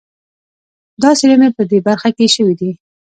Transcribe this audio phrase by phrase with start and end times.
[1.01, 2.71] دا څېړنې په دې برخه کې شوي دي.